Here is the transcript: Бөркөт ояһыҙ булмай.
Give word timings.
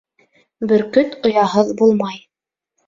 Бөркөт 0.71 1.15
ояһыҙ 1.31 1.71
булмай. 1.85 2.21